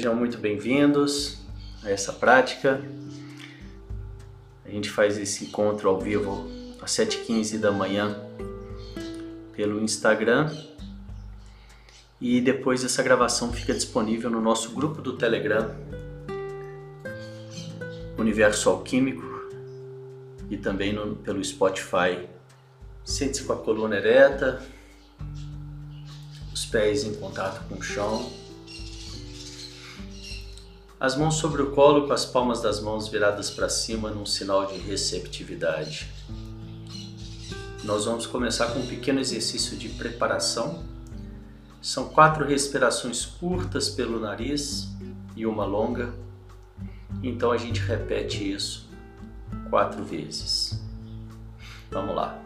[0.00, 1.36] Sejam muito bem-vindos
[1.84, 2.82] a essa prática.
[4.64, 6.50] A gente faz esse encontro ao vivo
[6.80, 8.18] às 7h15 da manhã
[9.54, 10.50] pelo Instagram
[12.18, 15.70] e depois essa gravação fica disponível no nosso grupo do Telegram
[18.16, 19.50] Universo Alquímico
[20.48, 22.26] e também no, pelo Spotify.
[23.04, 24.62] Sente-se com a coluna ereta,
[26.54, 28.39] os pés em contato com o chão
[31.00, 34.66] as mãos sobre o colo com as palmas das mãos viradas para cima num sinal
[34.66, 36.12] de receptividade.
[37.82, 40.84] Nós vamos começar com um pequeno exercício de preparação.
[41.80, 44.88] São quatro respirações curtas pelo nariz
[45.34, 46.12] e uma longa.
[47.22, 48.86] Então a gente repete isso
[49.70, 50.78] quatro vezes.
[51.90, 52.38] Vamos lá.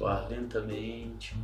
[0.00, 1.34] Solta o ar lentamente.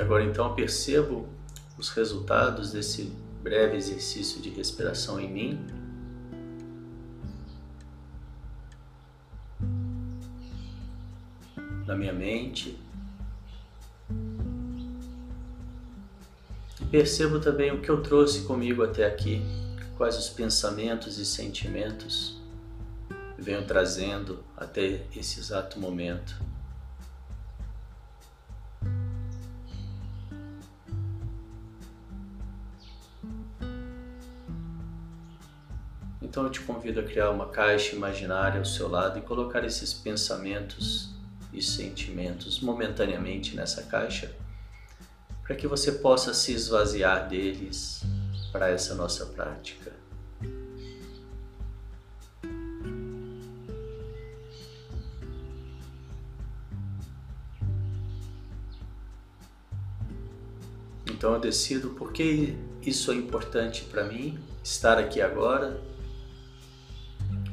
[0.00, 1.28] E agora então percebo
[1.76, 3.12] os resultados desse
[3.42, 5.66] breve exercício de respiração em mim.
[11.86, 12.78] Na minha mente.
[16.80, 19.42] E percebo também o que eu trouxe comigo até aqui,
[19.98, 22.40] quais os pensamentos e sentimentos
[23.38, 26.49] venho trazendo até esse exato momento.
[36.40, 39.92] Então eu te convido a criar uma caixa imaginária ao seu lado e colocar esses
[39.92, 41.10] pensamentos
[41.52, 44.34] e sentimentos momentaneamente nessa caixa,
[45.42, 48.00] para que você possa se esvaziar deles
[48.50, 49.92] para essa nossa prática.
[61.06, 65.89] Então eu decido porque isso é importante para mim, estar aqui agora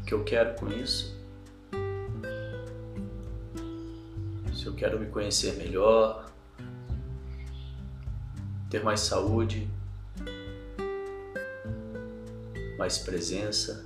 [0.07, 1.13] que eu quero com isso?
[4.55, 6.31] Se eu quero me conhecer melhor,
[8.69, 9.69] ter mais saúde,
[12.77, 13.85] mais presença,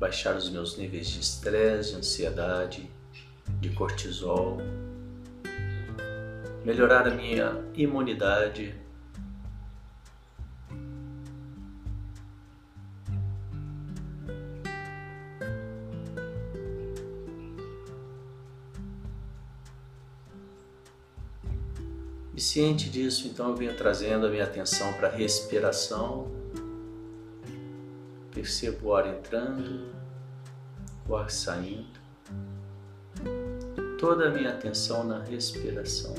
[0.00, 2.90] baixar os meus níveis de estresse, de ansiedade,
[3.60, 4.58] de cortisol,
[6.64, 8.74] melhorar a minha imunidade
[22.56, 26.32] ciente disso, então eu venho trazendo a minha atenção para a respiração.
[28.32, 29.92] Percebo o ar entrando,
[31.06, 32.00] o ar saindo.
[33.98, 36.14] Toda a minha atenção na respiração.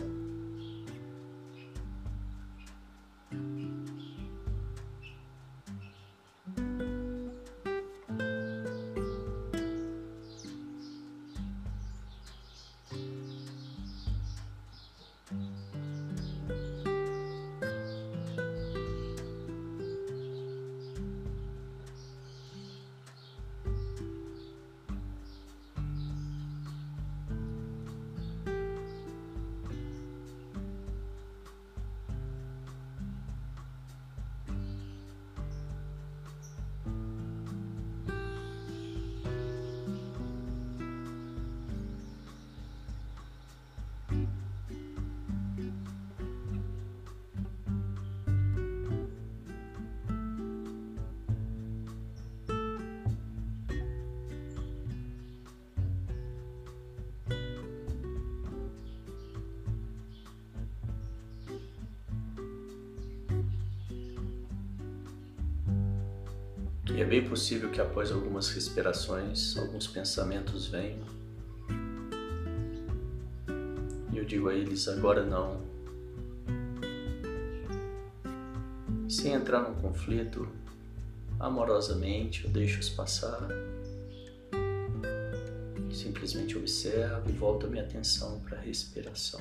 [66.98, 71.06] E é bem possível que após algumas respirações, alguns pensamentos venham.
[74.12, 75.62] E eu digo a eles: agora não.
[79.08, 80.50] Sem entrar num conflito,
[81.40, 83.48] amorosamente eu deixo-os passar.
[85.94, 89.40] Simplesmente observo e volto a minha atenção para a respiração.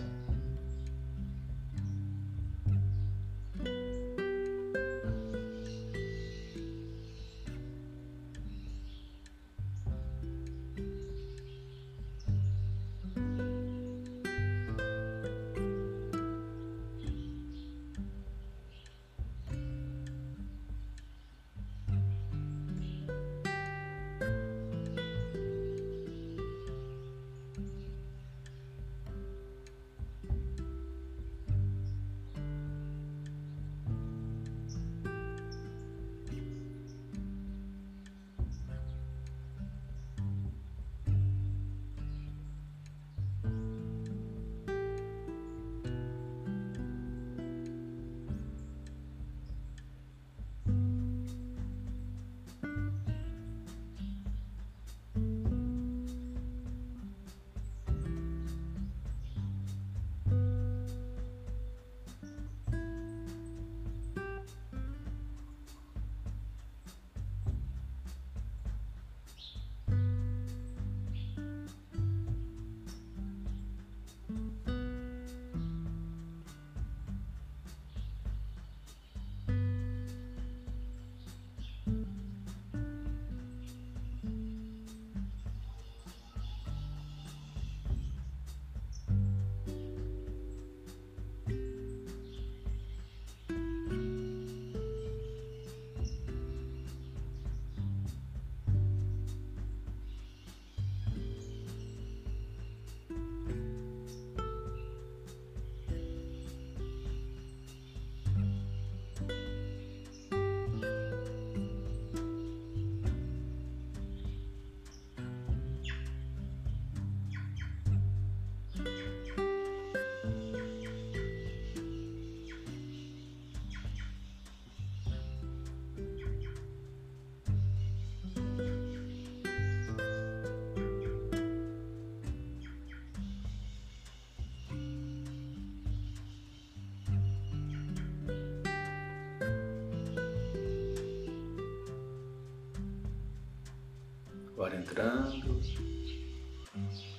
[144.66, 145.60] Ar entrando,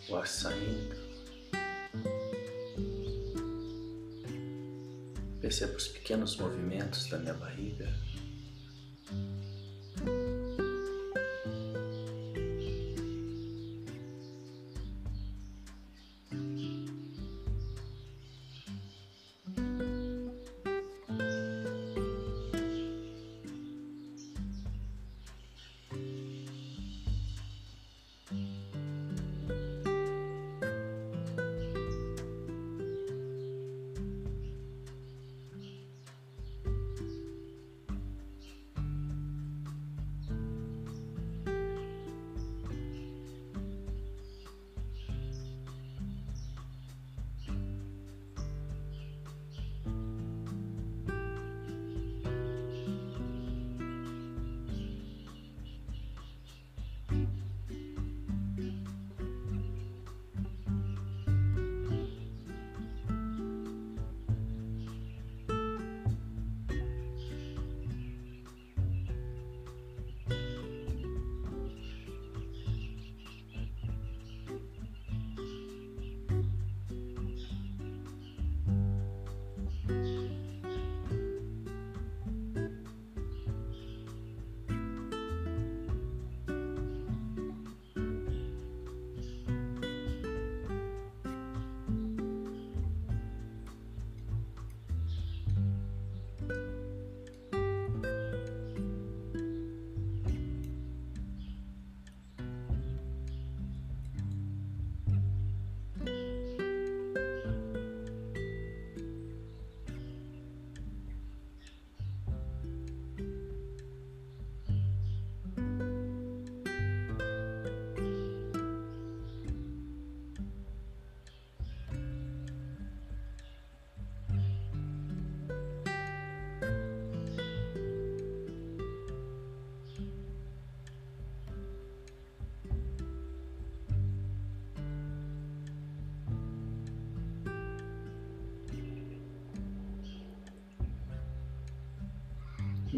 [0.09, 0.95] o ar saindo.
[5.39, 8.06] Perceba os pequenos movimentos da minha barriga.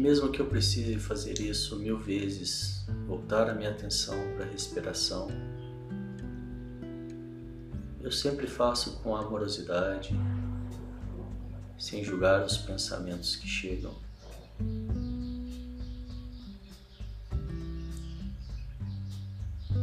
[0.00, 5.28] Mesmo que eu precise fazer isso mil vezes, voltar a minha atenção para a respiração,
[8.00, 10.18] eu sempre faço com amorosidade,
[11.78, 13.94] sem julgar os pensamentos que chegam.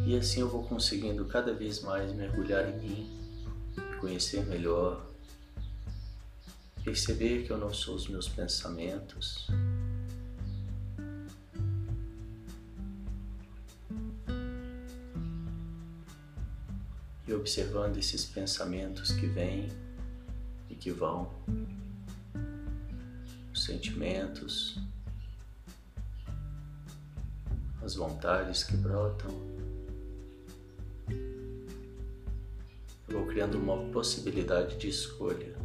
[0.04, 3.20] E assim eu vou conseguindo cada vez mais mergulhar em mim,
[3.78, 5.06] me conhecer melhor,
[6.84, 9.48] perceber que eu não sou os meus pensamentos.
[17.48, 19.70] Observando esses pensamentos que vêm
[20.70, 21.32] e que vão,
[23.54, 24.77] os sentimentos,
[27.82, 29.32] as vontades que brotam.
[33.08, 35.56] Eu vou criando uma possibilidade de escolha.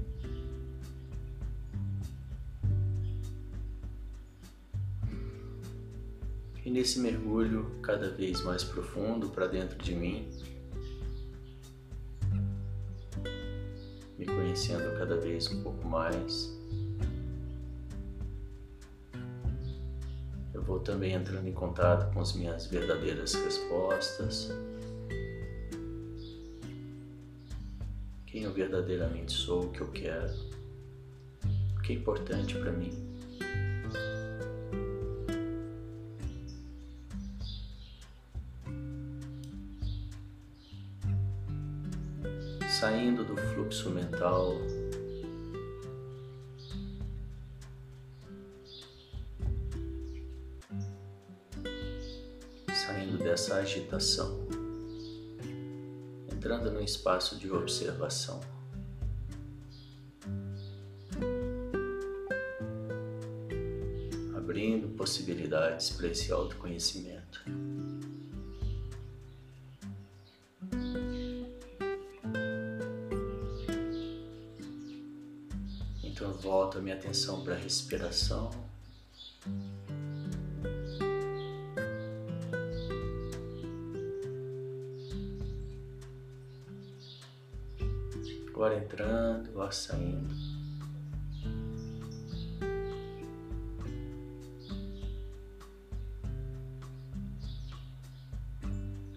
[6.65, 10.31] E nesse mergulho cada vez mais profundo para dentro de mim,
[14.53, 16.55] conhecendo cada vez um pouco mais,
[20.53, 24.51] eu vou também entrando em contato com as minhas verdadeiras respostas.
[28.27, 30.33] quem eu verdadeiramente sou, o que eu quero,
[31.77, 33.12] o que é importante para mim.
[42.83, 44.57] Saindo do fluxo mental,
[52.75, 54.49] saindo dessa agitação
[56.33, 58.41] entrando no espaço de observação.
[64.37, 67.45] Abrindo possibilidades para esse autoconhecimento.
[76.83, 78.51] Minha atenção para a respiração.
[88.49, 90.35] Agora entrando, agora saindo.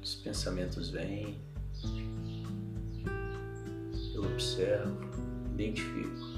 [0.01, 1.39] Os pensamentos vêm,
[4.13, 4.99] eu observo,
[5.53, 6.34] identifico.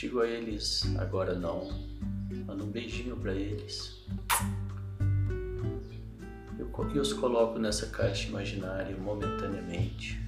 [0.00, 1.68] Digo a eles agora não,
[2.46, 4.02] mando um beijinho para eles.
[6.58, 10.18] Eu os coloco nessa caixa imaginária momentaneamente.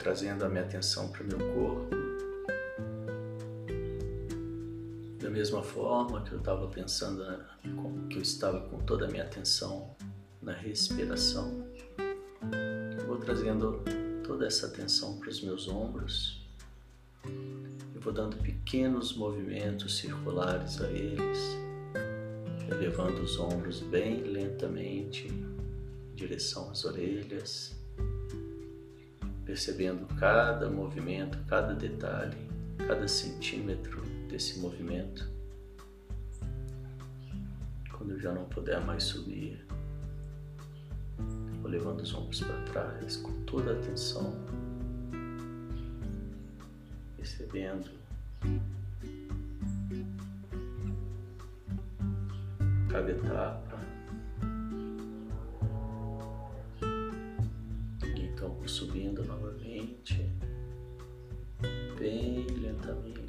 [0.00, 1.94] Trazendo a minha atenção para o meu corpo.
[5.18, 7.38] Da mesma forma que eu estava pensando, né,
[8.08, 9.94] que eu estava com toda a minha atenção
[10.40, 11.66] na respiração,
[12.98, 13.84] eu vou trazendo
[14.26, 16.40] toda essa atenção para os meus ombros.
[17.94, 21.38] Eu vou dando pequenos movimentos circulares a eles,
[22.70, 27.78] elevando os ombros bem lentamente em direção às orelhas,
[29.50, 32.36] percebendo cada movimento, cada detalhe,
[32.86, 35.28] cada centímetro desse movimento.
[37.90, 39.66] Quando eu já não puder mais subir,
[41.60, 44.32] vou levando os ombros para trás com toda a atenção,
[47.16, 47.90] percebendo
[52.88, 53.69] cada etapa.
[58.70, 60.30] Subindo novamente,
[61.98, 63.19] bem lentamente.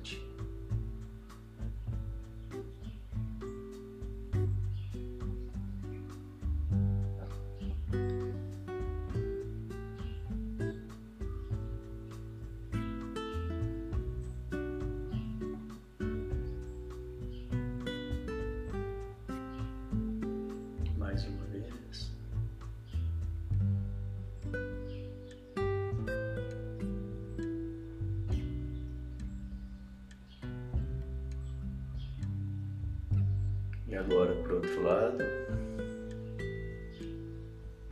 [34.83, 35.23] Lado,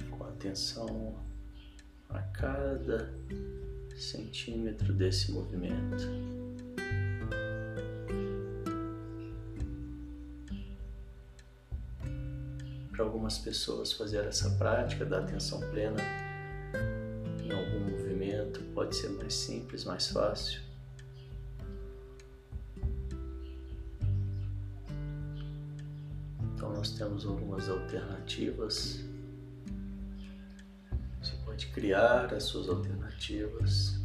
[0.10, 1.15] com atenção
[2.10, 3.13] a cada
[3.95, 6.08] centímetro desse movimento.
[12.99, 16.04] para algumas pessoas fazer essa prática da atenção plena
[17.41, 20.68] em algum movimento pode ser mais simples, mais fácil.
[26.79, 29.03] Nós temos algumas alternativas.
[31.21, 33.99] Você pode criar as suas alternativas.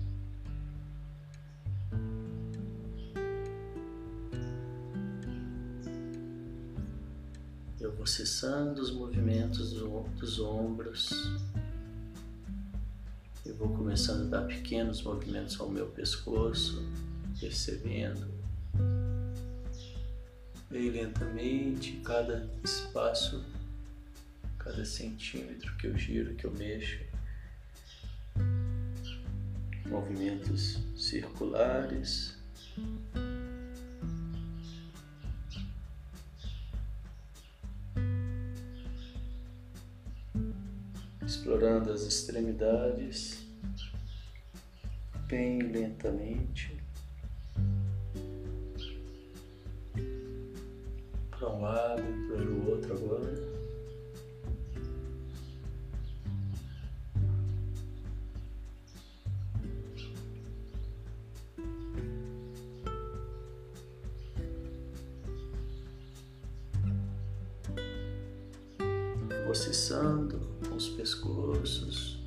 [7.81, 9.75] Eu vou cessando os movimentos
[10.19, 11.13] dos ombros.
[13.47, 16.85] Eu vou começando a dar pequenos movimentos ao meu pescoço,
[17.39, 18.34] percebendo
[20.75, 23.45] bem lentamente cada espaço,
[24.59, 26.99] cada centímetro que eu giro, que eu mexo.
[29.87, 32.37] Movimentos circulares.
[41.25, 43.47] explorando as extremidades
[45.27, 46.74] bem lentamente
[51.45, 53.55] para um lado e para o outro agora.
[69.45, 72.19] Vou cessando com os pescoços.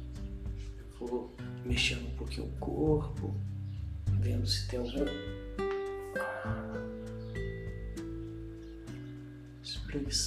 [0.99, 1.34] vou
[1.65, 3.36] mexendo um pouquinho o corpo,
[4.19, 5.37] vendo se tem algum.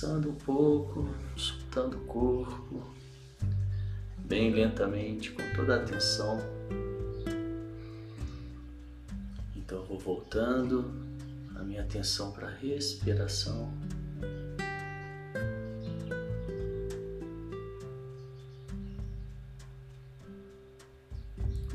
[0.00, 2.90] Espreguiçando um pouco, soltando o corpo,
[4.24, 6.38] bem lentamente, com toda a atenção.
[9.54, 10.90] Então eu vou voltando
[11.54, 13.70] a minha atenção para a respiração.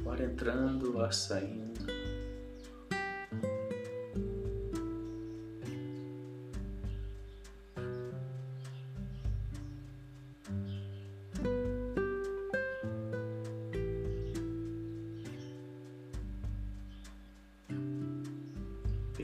[0.08, 1.65] ar entrando, ar saindo.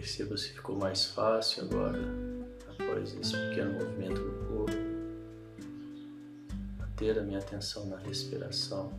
[0.01, 1.99] Perceba se ficou mais fácil agora,
[2.67, 4.71] após esse pequeno movimento no corpo,
[6.97, 8.91] ter a minha atenção na respiração.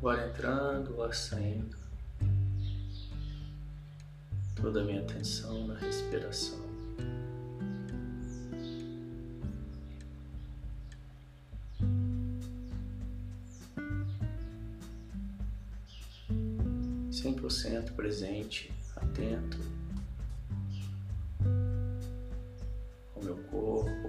[0.00, 1.76] Agora entrando, o ar saindo.
[4.56, 6.58] Toda a minha atenção na respiração.
[17.12, 19.58] Cem por cento presente, atento
[23.14, 24.08] ao meu corpo,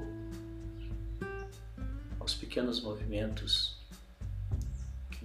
[2.17, 3.81] aos pequenos movimentos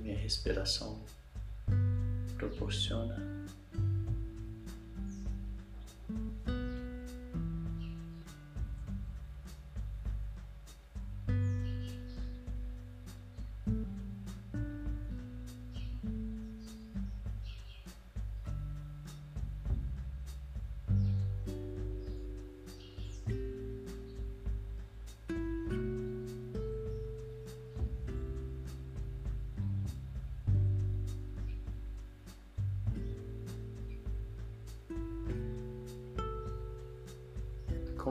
[0.07, 1.01] minha respiração
[2.39, 3.36] proporciona.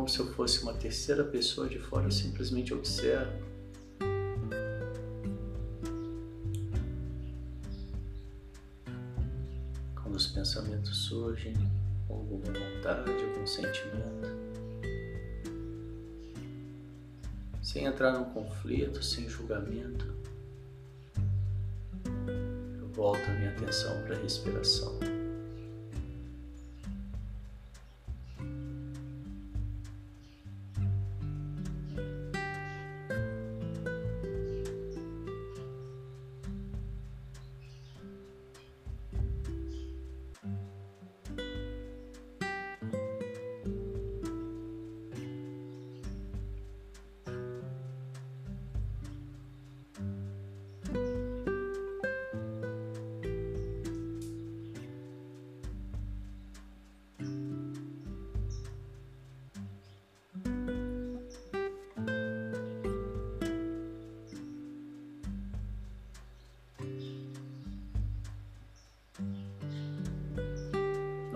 [0.05, 3.43] Como se eu fosse uma terceira pessoa de fora, eu simplesmente observo.
[9.95, 11.55] Quando os pensamentos surgem,
[12.07, 14.29] alguma vontade, algum sentimento.
[17.63, 20.13] Sem entrar num conflito, sem julgamento,
[22.77, 25.14] eu volto a minha atenção para a respiração.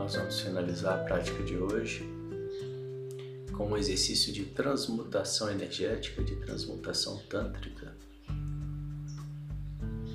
[0.09, 2.03] Nós vamos finalizar a prática de hoje
[3.55, 7.95] com um exercício de transmutação energética, de transmutação tântrica,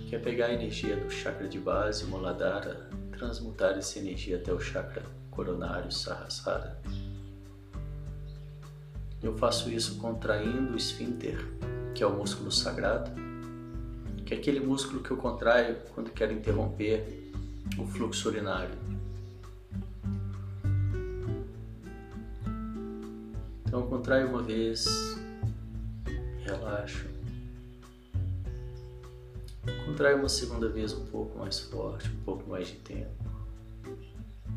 [0.09, 4.59] que é pegar a energia do chakra de base, Muladhara, transmutar essa energia até o
[4.59, 6.77] chakra coronário, Sahasrara.
[9.23, 11.39] Eu faço isso contraindo o esfíncter,
[11.95, 13.13] que é o músculo sagrado,
[14.27, 17.31] que é aquele músculo que eu contraio quando quero interromper
[17.79, 18.84] o fluxo urinário.
[24.05, 25.19] Contrai uma vez,
[26.45, 27.07] relaxo.
[29.87, 33.25] Contrai uma segunda vez um pouco mais forte, um pouco mais de tempo.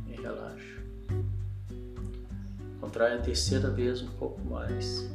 [0.05, 0.81] E relaxo.
[2.81, 5.10] Contrai a terceira vez um pouco mais.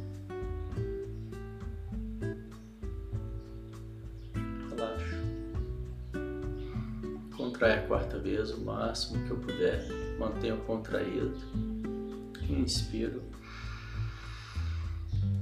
[4.71, 5.15] Relaxo.
[7.37, 9.87] Contrai a quarta vez o máximo que eu puder.
[10.17, 11.37] Mantenho contraído.
[12.49, 13.21] Inspiro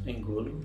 [0.09, 0.59] engulo.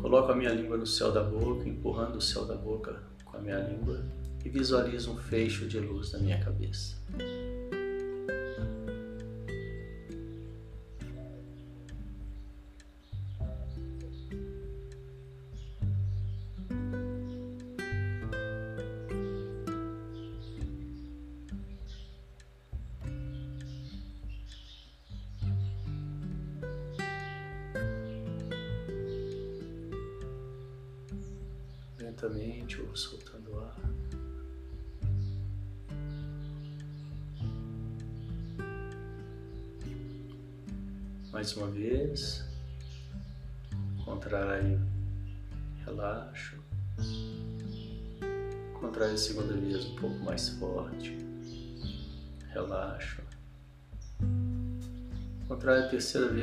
[0.00, 3.40] Coloco a minha língua no céu da boca, empurrando o céu da boca com a
[3.40, 4.04] minha língua
[4.44, 6.96] e visualizo um fecho de luz na minha cabeça.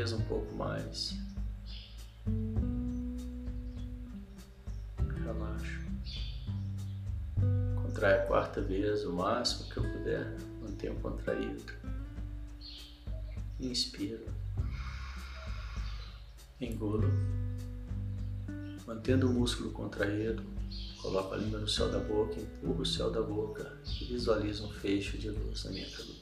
[0.08, 1.18] Vez um pouco mais.
[7.76, 11.74] Contrai a quarta vez, o máximo que eu puder, mantenho contraído.
[13.60, 14.26] Inspiro.
[16.62, 17.12] Engulo.
[18.86, 20.44] Mantendo o músculo contraído,
[21.02, 24.72] coloco a língua no céu da boca, empurro o céu da boca e visualizo um
[24.72, 26.17] fecho de luz na minha cabeça.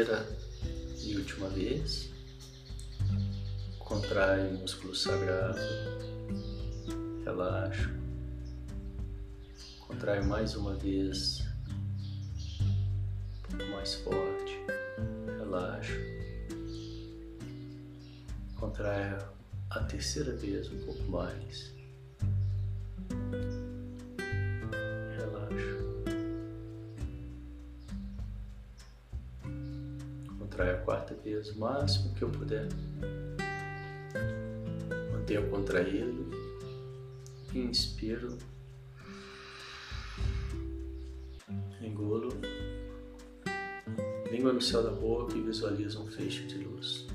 [0.00, 0.26] Terceira
[1.02, 2.08] e última vez.
[3.78, 5.60] Contrai o músculo sagrado.
[7.22, 7.90] Relaxa.
[9.80, 11.42] Contrai mais uma vez.
[13.44, 14.58] Um pouco mais forte.
[15.38, 15.92] Relaxa.
[18.56, 19.18] Contrai
[19.68, 21.79] a terceira vez um pouco mais.
[31.48, 32.68] O máximo que eu puder.
[35.12, 36.30] Mantenho contraído.
[37.54, 38.36] Inspiro.
[41.80, 42.28] Engulo.
[44.30, 47.06] Língua no céu da boca e visualizo um feixe de luz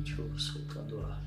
[0.00, 1.20] lentamente ou soltando ar.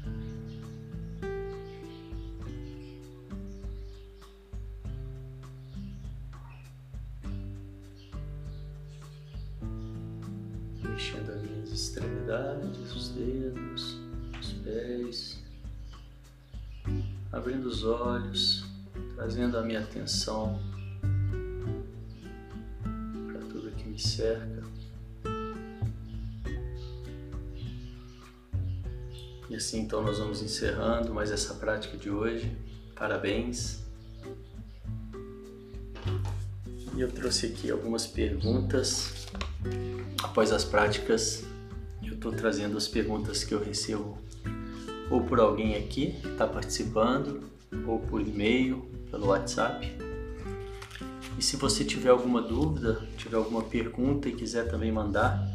[10.83, 13.97] Mexendo as minhas extremidades, os dedos,
[14.39, 15.43] os pés,
[17.31, 18.65] abrindo os olhos,
[19.15, 20.59] trazendo a minha atenção
[23.31, 24.62] para tudo que me cerca.
[29.73, 32.55] Assim então nós vamos encerrando mais essa prática de hoje.
[32.95, 33.81] Parabéns!
[36.95, 39.27] E eu trouxe aqui algumas perguntas.
[40.21, 41.43] Após as práticas,
[42.03, 44.15] eu estou trazendo as perguntas que eu recebo
[45.09, 47.41] ou por alguém aqui que está participando,
[47.87, 49.91] ou por e-mail, pelo WhatsApp.
[51.37, 55.45] E se você tiver alguma dúvida, tiver alguma pergunta e quiser também mandar,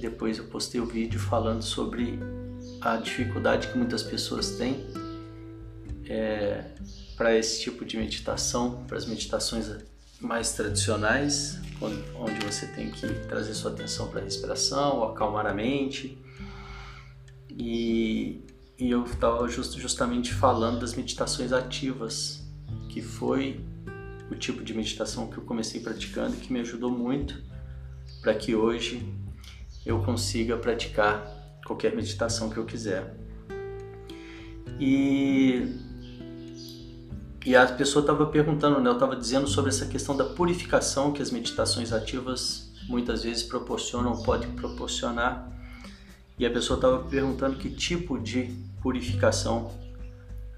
[0.00, 2.18] depois eu postei o vídeo falando sobre
[2.80, 4.86] a dificuldade que muitas pessoas têm
[6.08, 6.64] é,
[7.16, 9.70] para esse tipo de meditação, para as meditações
[10.20, 16.18] mais tradicionais, onde você tem que trazer sua atenção para a respiração, acalmar a mente.
[17.50, 18.40] E,
[18.78, 22.42] e eu estava just, justamente falando das meditações ativas,
[22.88, 23.60] que foi
[24.30, 27.42] o tipo de meditação que eu comecei praticando e que me ajudou muito
[28.20, 29.02] para que hoje
[29.86, 31.24] eu consiga praticar
[31.64, 33.14] qualquer meditação que eu quiser.
[34.78, 35.87] E
[37.48, 38.90] e a pessoa estava perguntando, né?
[38.90, 44.22] Eu estava dizendo sobre essa questão da purificação que as meditações ativas muitas vezes proporcionam,
[44.22, 45.50] pode proporcionar.
[46.38, 49.72] E a pessoa estava perguntando que tipo de purificação,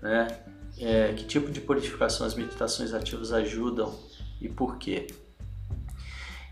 [0.03, 0.41] né?
[0.79, 3.95] É, que tipo de purificação as meditações ativas ajudam
[4.41, 5.07] e por quê?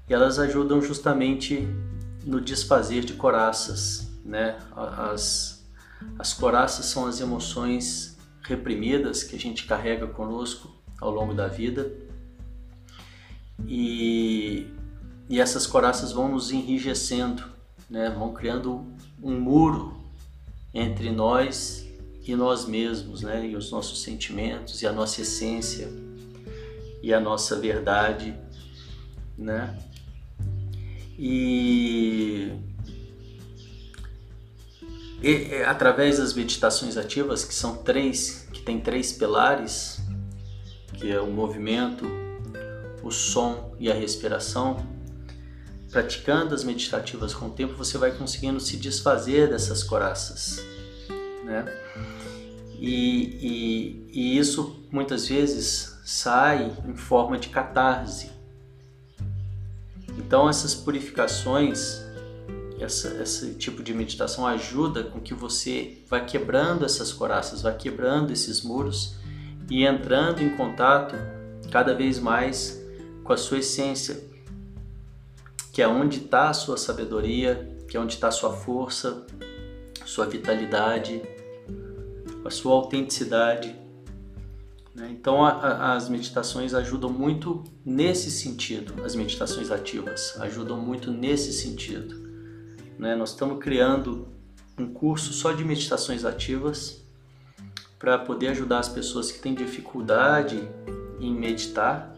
[0.09, 1.67] E elas ajudam justamente
[2.25, 4.57] no desfazer de coraças, né?
[4.77, 5.67] As,
[6.17, 8.17] as coraças são as emoções
[8.49, 11.93] reprimidas que a gente carrega conosco ao longo da vida.
[13.67, 14.67] E,
[15.29, 17.45] e essas coraças vão nos enrijecendo,
[17.89, 18.11] né?
[18.11, 18.87] vão criando
[19.23, 19.97] um muro
[20.73, 21.87] entre nós
[22.25, 23.47] e nós mesmos, né?
[23.47, 25.89] e os nossos sentimentos, e a nossa essência,
[27.03, 28.35] e a nossa verdade.
[29.37, 29.79] Né?
[31.19, 32.53] E
[35.23, 40.01] e, através das meditações ativas, que são três, que tem três pilares,
[40.95, 42.07] que é o movimento,
[43.03, 44.87] o som e a respiração,
[45.91, 50.65] praticando as meditativas com o tempo, você vai conseguindo se desfazer dessas coraças,
[51.45, 51.65] né?
[52.79, 58.31] E, e, e isso muitas vezes sai em forma de catarse.
[60.17, 62.08] Então essas purificações
[62.81, 68.33] essa, esse tipo de meditação ajuda com que você vá quebrando essas coraças, vá quebrando
[68.33, 69.17] esses muros
[69.71, 71.15] e entrando em contato
[71.71, 72.83] cada vez mais
[73.23, 74.23] com a sua essência,
[75.73, 79.27] que é onde está a sua sabedoria, que é onde está a sua força,
[80.05, 81.23] sua vitalidade,
[82.45, 83.77] a sua autenticidade.
[84.95, 85.09] Né?
[85.13, 91.53] Então, a, a, as meditações ajudam muito nesse sentido, as meditações ativas ajudam muito nesse
[91.53, 92.28] sentido.
[92.99, 93.15] Né?
[93.15, 94.29] Nós estamos criando
[94.77, 97.03] um curso só de meditações ativas
[97.99, 100.69] para poder ajudar as pessoas que têm dificuldade
[101.21, 102.15] em meditar,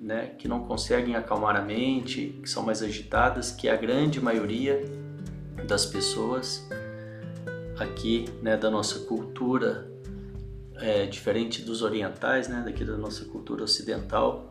[0.00, 4.20] né, que não conseguem acalmar a mente, que são mais agitadas, que é a grande
[4.20, 4.84] maioria
[5.66, 6.68] das pessoas
[7.78, 9.90] aqui, né, da nossa cultura,
[10.76, 14.45] é, diferente dos orientais, né, daqui da nossa cultura ocidental.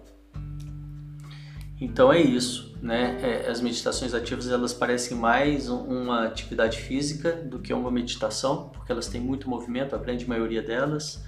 [1.79, 3.17] Então é isso, né?
[3.21, 8.91] É, as meditações ativas elas parecem mais uma atividade física do que uma meditação, porque
[8.91, 11.23] elas têm muito movimento, a grande maioria delas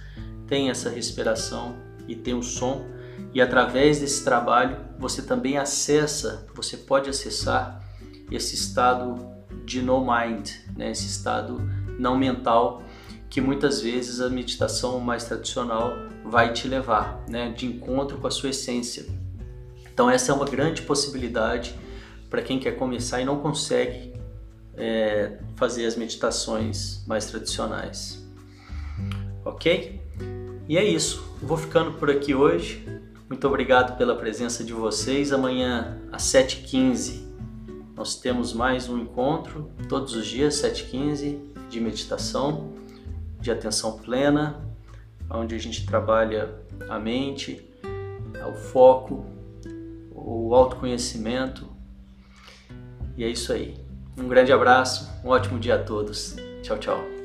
[0.46, 1.76] tem essa respiração
[2.08, 2.86] e tem o som.
[3.34, 7.84] E através desse trabalho você também acessa, você pode acessar
[8.30, 9.28] esse estado
[9.66, 10.90] de no mind, né?
[10.90, 11.60] Esse estado
[11.98, 12.82] não mental
[13.28, 15.92] que muitas vezes a meditação mais tradicional
[16.24, 17.52] vai te levar, né?
[17.52, 19.04] De encontro com a sua essência
[19.98, 21.74] então essa é uma grande possibilidade
[22.30, 24.12] para quem quer começar e não consegue
[24.76, 28.24] é, fazer as meditações mais tradicionais.
[29.44, 30.00] Ok?
[30.68, 31.34] E é isso.
[31.42, 32.86] vou ficando por aqui hoje.
[33.28, 35.32] Muito obrigado pela presença de vocês.
[35.32, 37.26] Amanhã às 7h15
[37.96, 42.72] nós temos mais um encontro, todos os dias, 7h15, de meditação,
[43.40, 44.64] de atenção plena,
[45.28, 46.54] onde a gente trabalha
[46.88, 47.68] a mente,
[48.48, 49.37] o foco
[50.24, 51.66] o autoconhecimento.
[53.16, 53.76] E é isso aí.
[54.16, 56.36] Um grande abraço, um ótimo dia a todos.
[56.62, 57.17] Tchau, tchau.